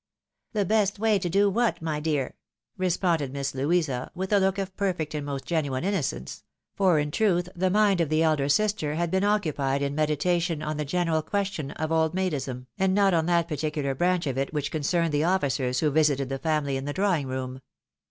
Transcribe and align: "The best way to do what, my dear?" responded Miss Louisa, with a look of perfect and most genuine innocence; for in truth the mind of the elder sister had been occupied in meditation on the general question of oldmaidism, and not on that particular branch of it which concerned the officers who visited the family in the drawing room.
"The 0.53 0.65
best 0.65 0.97
way 0.97 1.19
to 1.19 1.29
do 1.29 1.47
what, 1.47 1.79
my 1.79 1.99
dear?" 1.99 2.33
responded 2.79 3.31
Miss 3.31 3.53
Louisa, 3.53 4.09
with 4.15 4.33
a 4.33 4.39
look 4.39 4.57
of 4.57 4.75
perfect 4.75 5.13
and 5.13 5.23
most 5.23 5.45
genuine 5.45 5.83
innocence; 5.83 6.43
for 6.73 6.97
in 6.97 7.11
truth 7.11 7.49
the 7.55 7.69
mind 7.69 8.01
of 8.01 8.09
the 8.09 8.23
elder 8.23 8.49
sister 8.49 8.95
had 8.95 9.11
been 9.11 9.23
occupied 9.23 9.83
in 9.83 9.93
meditation 9.93 10.63
on 10.63 10.77
the 10.77 10.85
general 10.85 11.21
question 11.21 11.69
of 11.73 11.91
oldmaidism, 11.91 12.65
and 12.79 12.95
not 12.95 13.13
on 13.13 13.27
that 13.27 13.47
particular 13.47 13.93
branch 13.93 14.25
of 14.25 14.39
it 14.39 14.51
which 14.51 14.71
concerned 14.71 15.11
the 15.13 15.23
officers 15.23 15.81
who 15.81 15.91
visited 15.91 16.29
the 16.29 16.39
family 16.39 16.77
in 16.77 16.85
the 16.85 16.93
drawing 16.93 17.27
room. 17.27 17.61